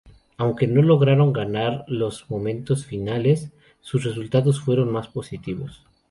[0.39, 3.51] Aunque no lograron ganar en los momentos finales,
[3.81, 5.85] sus resultados fueron más positivos.